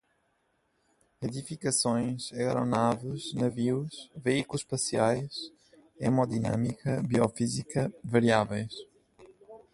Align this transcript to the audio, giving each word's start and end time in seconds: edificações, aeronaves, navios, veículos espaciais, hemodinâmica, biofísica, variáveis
edificações, 1.21 2.33
aeronaves, 2.33 3.35
navios, 3.35 4.09
veículos 4.15 4.61
espaciais, 4.63 5.51
hemodinâmica, 5.99 7.03
biofísica, 7.03 7.93
variáveis 8.03 8.73